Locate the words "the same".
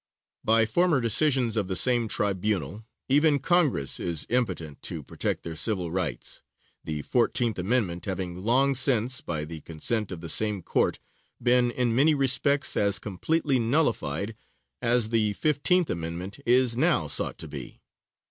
1.67-2.07, 10.19-10.63